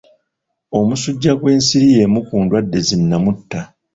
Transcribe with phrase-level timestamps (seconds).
[0.79, 3.59] Omusujja gw'ensiri y'emu ku ndwadde zinnamutta.